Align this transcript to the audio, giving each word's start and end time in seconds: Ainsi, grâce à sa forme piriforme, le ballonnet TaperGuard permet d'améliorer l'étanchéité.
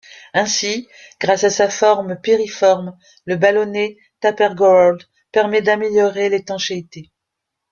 Ainsi, 0.33 0.87
grâce 1.19 1.43
à 1.43 1.51
sa 1.51 1.69
forme 1.69 2.15
piriforme, 2.19 2.97
le 3.25 3.35
ballonnet 3.35 3.97
TaperGuard 4.19 4.97
permet 5.31 5.61
d'améliorer 5.61 6.27
l'étanchéité. 6.29 7.11